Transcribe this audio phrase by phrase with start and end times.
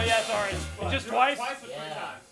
[0.00, 0.90] Oh, yeah, sorry.
[0.90, 1.36] Just twice?
[1.36, 2.29] Twice or three times.